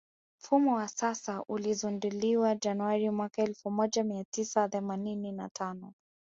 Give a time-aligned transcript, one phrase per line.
[0.39, 5.93] Mfumo wa sasa ulizinduliwa Januari mwaka elfu moja mia tisa themanini na tano